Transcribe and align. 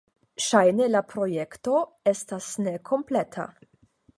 Ŝajne 0.45 0.87
la 0.93 1.01
projekto 1.11 1.75
estas 2.13 2.49
nekompleta. 2.69 3.47